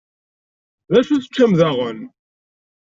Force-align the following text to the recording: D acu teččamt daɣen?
D 0.91 0.93
acu 0.99 1.15
teččamt 1.21 1.57
daɣen? 1.59 1.99